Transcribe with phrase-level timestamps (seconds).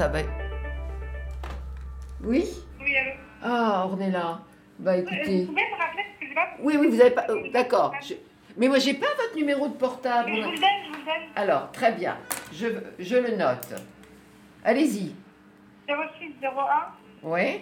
[0.00, 0.20] ça va
[2.24, 2.46] Oui?
[2.80, 3.10] Oui, allô?
[3.42, 4.40] Ah, Ornella.
[4.78, 5.40] Bah Euh, écoutez.
[5.44, 6.48] Vous pouvez me rappeler pas...
[6.60, 7.26] Oui, oui, vous avez pas.
[7.28, 7.92] euh, D'accord.
[8.02, 8.14] Je-
[8.56, 10.30] Mais moi, j'ai pas votre numéro de portable.
[10.30, 11.28] Mais je vous le donne, je vous le donne.
[11.36, 12.16] Alors, très bien.
[12.50, 12.68] Je,
[12.98, 13.74] je le note.
[14.64, 15.14] Allez-y.
[15.86, 16.48] 06 01
[17.22, 17.60] Oui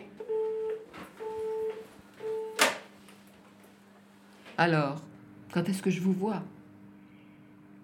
[4.57, 4.99] Alors,
[5.53, 6.41] quand est-ce que je vous vois?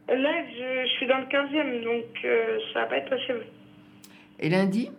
[0.07, 3.45] Là, je, je suis dans le 15e, donc euh, ça va pas être possible.
[4.41, 4.91] Et lundi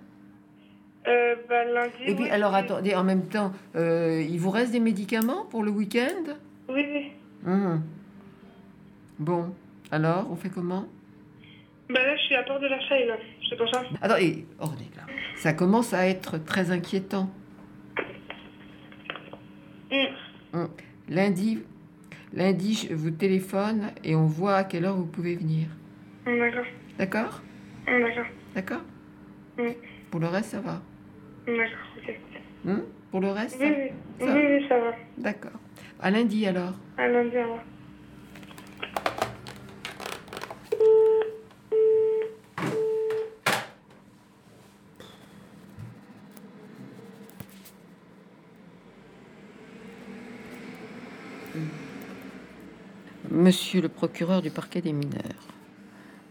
[1.08, 1.94] Euh, bah, lundi.
[2.08, 5.64] Et puis, oui, alors, attendez, en même temps, euh, il vous reste des médicaments pour
[5.64, 6.34] le week-end?
[6.70, 7.12] Oui, oui.
[7.46, 7.84] Hum.
[9.20, 9.54] Bon,
[9.92, 10.88] alors, on fait comment?
[11.90, 13.16] Bah là, je suis à Port de la Faille, là.
[13.48, 13.84] C'est pour ça.
[14.02, 15.06] Attendez, Ornella,
[15.36, 17.30] ça commence à être très inquiétant.
[19.92, 20.58] Mm.
[20.58, 20.70] Hum.
[21.08, 21.60] Lundi,
[22.34, 25.68] lundi, je vous téléphone et on voit à quelle heure vous pouvez venir.
[26.26, 26.66] D'accord.
[26.98, 27.42] D'accord?
[27.86, 28.26] D'accord.
[28.56, 28.82] D'accord?
[29.58, 29.70] Mm.
[30.12, 30.82] Pour le reste, ça va.
[31.48, 32.20] Mm, D'accord, ok.
[32.68, 34.28] Hum Pour le reste, Oui, ça- oui.
[34.28, 34.92] ça- Oui, oui, ça va.
[35.18, 35.60] D'accord.
[36.02, 36.74] À lundi alors.
[36.98, 37.64] À lundi, au revoir.
[53.32, 55.22] Monsieur le procureur du parquet des mineurs.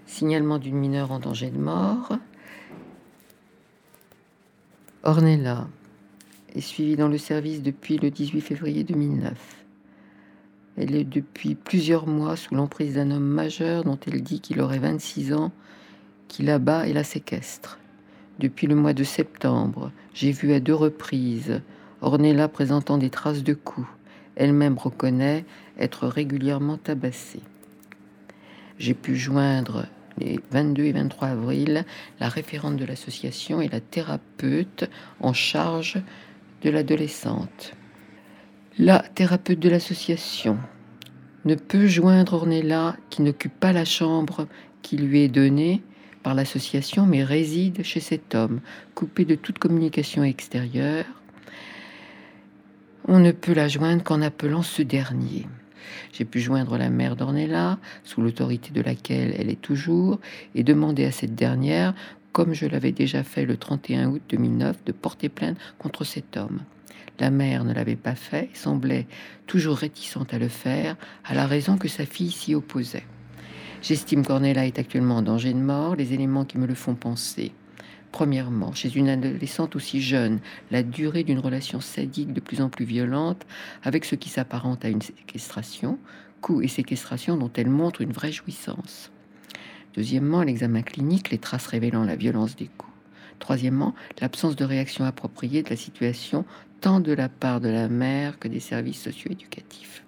[0.06, 2.12] Signalement d'une mineure en danger de mort.
[5.06, 5.68] Ornella
[6.54, 9.34] est suivie dans le service depuis le 18 février 2009.
[10.78, 14.78] Elle est depuis plusieurs mois sous l'emprise d'un homme majeur dont elle dit qu'il aurait
[14.78, 15.52] 26 ans,
[16.26, 17.78] qui l'abat et la séquestre.
[18.38, 21.60] Depuis le mois de septembre, j'ai vu à deux reprises
[22.00, 23.86] Ornella présentant des traces de coups.
[24.36, 25.44] Elle-même reconnaît
[25.78, 27.42] être régulièrement tabassée.
[28.78, 29.84] J'ai pu joindre
[30.18, 31.84] les 22 et 23 avril
[32.20, 34.88] la référente de l'association et la thérapeute
[35.20, 35.98] en charge
[36.62, 37.74] de l'adolescente.
[38.78, 40.58] La thérapeute de l'association
[41.44, 44.48] ne peut joindre Ornella qui n'occupe pas la chambre
[44.82, 45.82] qui lui est donnée
[46.22, 48.60] par l'association mais réside chez cet homme,
[48.94, 51.04] coupé de toute communication extérieure.
[53.06, 55.46] On ne peut la joindre qu'en appelant ce dernier.
[56.12, 60.20] J'ai pu joindre la mère d'Ornella, sous l'autorité de laquelle elle est toujours,
[60.54, 61.94] et demander à cette dernière,
[62.32, 66.60] comme je l'avais déjà fait le 31 août 2009, de porter plainte contre cet homme.
[67.20, 69.06] La mère ne l'avait pas fait et semblait
[69.46, 73.04] toujours réticente à le faire, à la raison que sa fille s'y opposait.
[73.82, 75.94] J'estime qu'Ornella est actuellement en danger de mort.
[75.94, 77.52] Les éléments qui me le font penser.
[78.14, 80.38] Premièrement, chez une adolescente aussi jeune,
[80.70, 83.44] la durée d'une relation sadique de plus en plus violente
[83.82, 85.98] avec ce qui s'apparente à une séquestration,
[86.40, 89.10] coup et séquestration dont elle montre une vraie jouissance.
[89.96, 92.92] Deuxièmement, l'examen clinique, les traces révélant la violence des coups.
[93.40, 96.44] Troisièmement, l'absence de réaction appropriée de la situation
[96.80, 100.04] tant de la part de la mère que des services socio-éducatifs.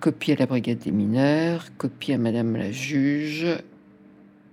[0.00, 3.46] Copie à la brigade des mineurs, copie à Madame la juge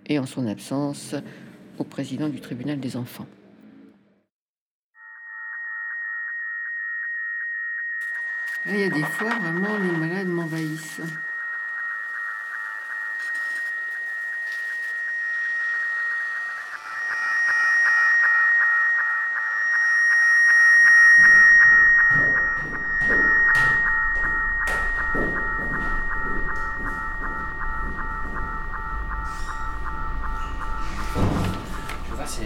[0.08, 1.16] et en son absence
[1.78, 3.28] au président du tribunal des enfants.
[8.68, 11.02] Il y a des fois, vraiment, les malades m'envahissent.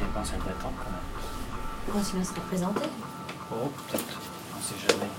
[0.10, 2.04] Elle pense à t'attendre quand même.
[2.04, 2.90] Quand il va se représenter
[3.52, 4.22] Oh, peut-être.
[4.58, 5.10] On sait jamais.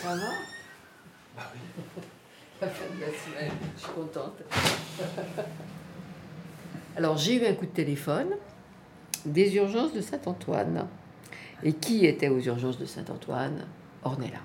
[0.00, 0.22] Ça va
[1.36, 1.82] Bah oui.
[2.62, 4.38] La fin de la semaine, je suis contente.
[6.96, 8.30] Alors, j'ai eu un coup de téléphone
[9.26, 10.86] des urgences de Saint-Antoine.
[11.62, 13.66] Et qui était aux urgences de Saint-Antoine?
[14.04, 14.40] Ornella.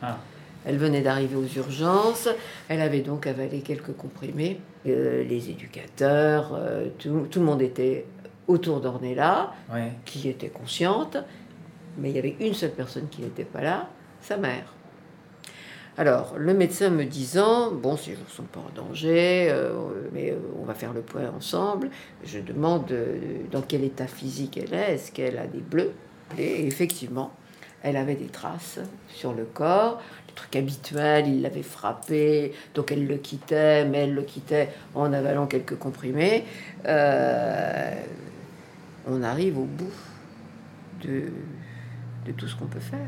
[0.00, 0.16] Ah.
[0.66, 2.28] Elle venait d'arriver aux urgences,
[2.68, 4.60] elle avait donc avalé quelques comprimés.
[4.86, 8.06] Euh, les éducateurs, euh, tout, tout le monde était
[8.48, 9.92] autour d'Ornella, Ouais.
[10.04, 11.16] qui était consciente,
[11.98, 13.88] mais il y avait une seule personne qui n'était pas là,
[14.20, 14.74] sa mère.
[15.96, 19.72] Alors, le médecin me disant, bon, ces jours ne sont pas en danger, euh,
[20.12, 21.90] mais on va faire le point ensemble.
[22.24, 22.92] Je demande
[23.50, 25.90] dans quel état physique elle est, est-ce qu'elle a des bleus?
[26.38, 27.32] Et effectivement,
[27.82, 28.78] elle avait des traces
[29.08, 30.00] sur le corps,
[30.54, 35.76] habituel, il l'avait frappé, donc elle le quittait, mais elle le quittait en avalant quelques
[35.78, 36.44] comprimés.
[36.86, 37.94] Euh,
[39.06, 39.92] on arrive au bout
[41.02, 41.32] de,
[42.36, 42.98] tout ce qu'on peut faire.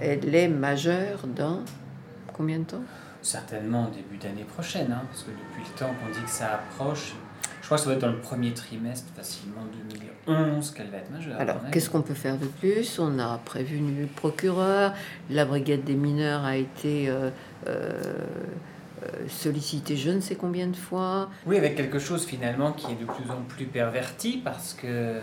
[0.00, 1.60] Elle est majeure dans
[2.32, 2.82] combien de temps?
[3.22, 7.14] Certainement début d'année prochaine, hein, parce que depuis le temps qu'on dit que ça approche,
[7.60, 9.62] je crois que ça va être dans le premier trimestre, facilement
[10.26, 11.40] 2011, qu'elle va être majeure.
[11.40, 12.98] Alors, qu'est-ce qu'on peut faire de plus?
[12.98, 14.94] On a prévenu le procureur,
[15.30, 17.30] la brigade des mineurs a été euh,
[17.66, 17.90] euh,
[19.02, 21.30] euh, sollicitée je ne sais combien de fois.
[21.46, 25.18] Oui, avec quelque chose finalement qui est de plus en plus perverti, parce que,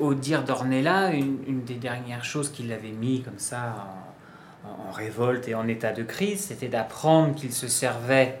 [0.00, 3.86] au dire d'Ornella, une, une des dernières choses qu'il avait mis comme ça
[4.64, 8.38] en, en révolte et en état de crise, c'était d'apprendre qu'il se servait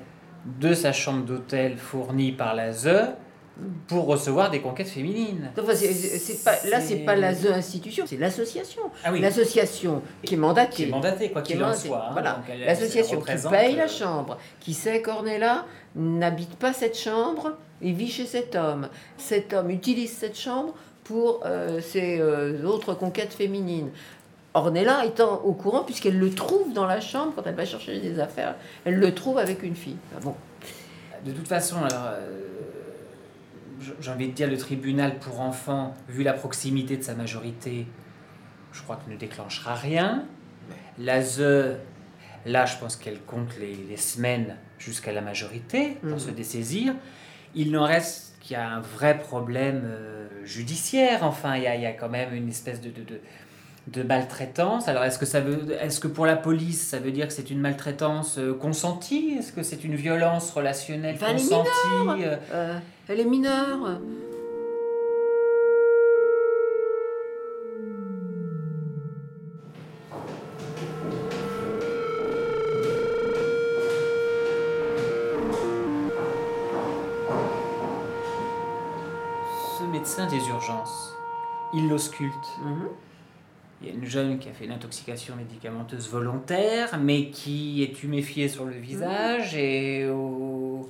[0.60, 3.14] de sa chambre d'hôtel fournie par la ZE
[3.88, 5.50] pour recevoir des conquêtes féminines.
[5.58, 8.82] Enfin, c'est c'est pas, là, c'est pas la ZE institution, c'est l'association.
[9.02, 10.74] Ah oui, L'association qui est mandatée.
[10.76, 12.04] qui est mandatée, quoi qui qu'il est en soit.
[12.08, 12.12] hein.
[12.12, 12.42] Voilà.
[12.66, 15.64] L'association qui paye euh, la chambre, qui sait qu'Ornella
[15.94, 18.88] n'habite pas cette chambre et vit chez cet homme.
[19.16, 23.88] Cet homme utilise cette chambre pour euh, ses euh, autres conquêtes féminines.
[24.56, 28.18] Ornella étant au courant, puisqu'elle le trouve dans la chambre quand elle va chercher des
[28.20, 28.54] affaires,
[28.84, 29.96] elle le trouve avec une fille.
[30.22, 30.34] Bon,
[31.24, 32.30] De toute façon, alors, euh,
[34.00, 37.86] j'ai envie de dire, le tribunal pour enfants, vu la proximité de sa majorité,
[38.72, 40.24] je crois que ne déclenchera rien.
[40.98, 41.76] La ZE,
[42.46, 46.18] là, je pense qu'elle compte les, les semaines jusqu'à la majorité pour Mhm.
[46.18, 46.94] se dessaisir.
[47.54, 51.22] Il n'en reste qu'il y a un vrai problème euh, judiciaire.
[51.24, 53.20] Enfin, il y, a, il y a quand même une espèce de, de, de,
[53.86, 54.88] de maltraitance.
[54.88, 57.50] Alors, est-ce que ça veut, est-ce que pour la police, ça veut dire que c'est
[57.50, 59.36] une maltraitance euh, consentie?
[59.38, 62.78] Est-ce que c'est une violence relationnelle Enfin, les consentie Euh, Euh,
[63.08, 63.98] elle est mineure.
[79.78, 81.14] Ce médecin des urgences,
[81.74, 82.48] il l'ausculte.
[82.64, 82.88] Mhm.
[83.82, 87.94] Il y a une jeune qui a fait une intoxication médicamenteuse volontaire, mais qui est
[87.94, 90.88] tuméfiée sur le visage et au-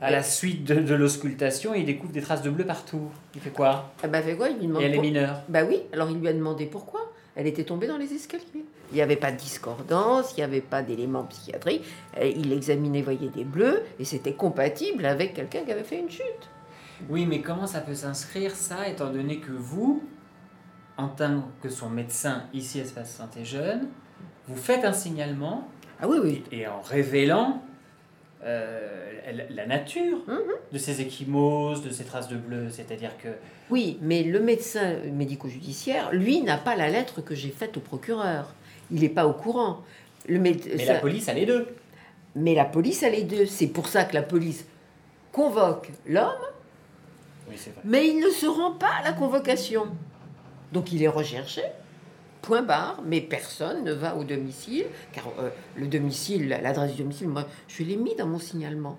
[0.00, 3.08] à la suite de, de l'auscultation, il découvre des traces de bleu partout.
[3.34, 3.92] Il fait quoi?
[4.02, 4.48] Ah bah fait quoi?
[4.48, 5.42] Il lui demande Et elle est mineure.
[5.48, 7.00] Bah oui, alors il lui a demandé pourquoi.
[7.36, 8.64] Elle était tombée dans les escaliers.
[8.90, 11.84] Il n'y avait pas de discordance, il n'y avait pas d'éléments psychiatriques.
[12.20, 16.48] Il examinait, voyait des bleus, et c'était compatible avec quelqu'un qui avait fait une chute.
[17.08, 20.02] Oui, mais comment ça peut s'inscrire ça, étant donné que vous,
[20.98, 23.88] en tant que son médecin ici à Espace Santé Jeune,
[24.48, 25.68] vous faites un signalement
[26.00, 26.44] Ah oui, oui.
[26.52, 27.62] et en révélant
[28.44, 30.38] euh, la, la nature Mhm.
[30.72, 33.28] de ces échymoses, de ces traces de bleu, c'est-à-dire que
[33.70, 38.52] Oui, mais le médecin médico-judiciaire, lui, n'a pas la lettre que j'ai faite au procureur.
[38.90, 39.82] Il n'est pas au courant.
[40.28, 41.68] Le méde- mais ça- la police a les deux.
[42.34, 43.46] mais la police a les deux.
[43.46, 44.64] C'est pour ça que la police
[45.30, 46.32] convoque l'homme,
[47.48, 49.86] Oui, mais il ne se rend pas à la convocation.
[50.72, 51.62] Donc il est recherché,
[52.40, 57.28] point barre, mais personne ne va au domicile, car euh, le domicile, l'adresse du domicile,
[57.28, 58.98] moi, je l'ai mis dans mon signalement.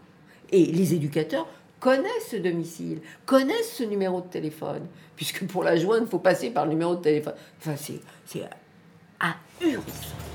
[0.52, 1.48] Et les éducateurs
[1.80, 6.52] connaissent ce domicile, connaissent ce numéro de téléphone, puisque pour la joindre, il faut passer
[6.52, 7.34] par le numéro de téléphone.
[7.60, 8.44] Enfin, c'est c'est
[9.20, 10.33] ahurissant.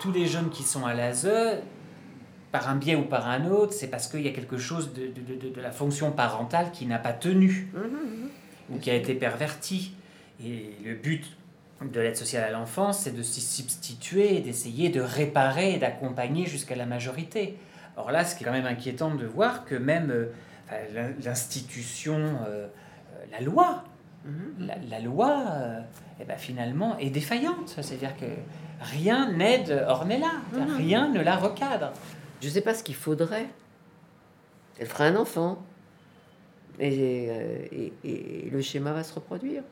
[0.00, 1.28] Tous les jeunes qui sont à l'ASE,
[2.52, 5.06] par un biais ou par un autre, c'est parce qu'il y a quelque chose de,
[5.06, 7.68] de- de- de la fonction parentale qui n'a pas tenu
[8.70, 9.92] ou qui a été perverti.
[10.44, 11.24] Et le but
[11.82, 16.46] de l'aide sociale à l'enfance, c'est de s'y substituer et d'essayer de réparer et d'accompagner
[16.46, 17.56] jusqu'à la majorité.
[17.96, 22.16] Or là, ce qui est quand même inquiétant de voir que même euh, l'institution,
[22.46, 23.84] euh, euh, la loi,
[24.58, 25.80] la, la loi, euh,
[26.20, 27.68] eh ben, finalement, est défaillante.
[27.80, 28.26] C'est-à-dire que
[28.80, 30.76] rien n'aide Ornella, Mhm.
[30.76, 31.92] rien ne la recadre.
[32.40, 33.48] Je ne sais pas ce qu'il faudrait.
[34.78, 35.58] Elle fera un enfant.
[36.80, 39.62] Et, euh, et- et le schéma va se reproduire.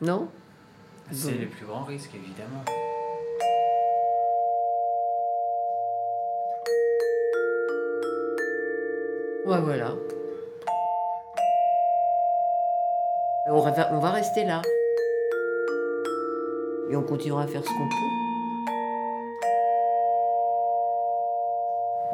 [0.00, 0.28] Non?
[1.10, 1.40] C'est Bon.
[1.40, 2.64] le plus grand risque, évidemment.
[9.44, 9.94] Ouais, voilà.
[13.46, 14.62] On va, on va rester là.
[16.90, 17.96] Et on continuera à faire ce qu'on peut.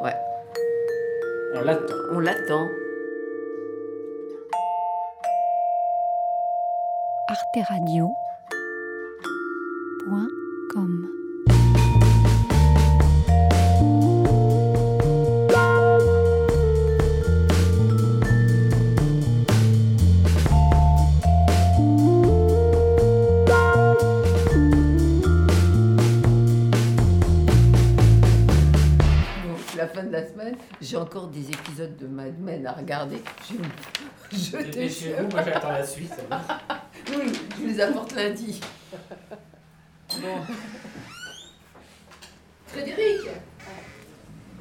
[0.03, 0.15] Ouais,
[1.55, 1.95] On l'attend.
[2.11, 2.67] on l'attend.
[7.27, 8.19] arteradio.com
[10.81, 11.18] la
[30.81, 33.21] j'ai encore des épisodes de Mad Men à regarder.
[34.31, 36.13] Je, je Dépêchez-vous, moi j'attends la suite.
[37.11, 38.59] Oui, je les apporte lundi.
[40.21, 40.41] Bon.
[42.67, 43.21] Frédéric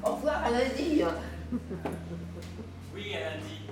[0.03, 1.03] Au revoir à lundi.
[2.95, 3.68] Oui, à lundi.